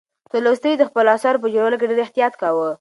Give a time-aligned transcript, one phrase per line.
[0.31, 2.67] تولستوی د خپلو اثارو په جوړولو کې ډېر احتیاط کاوه.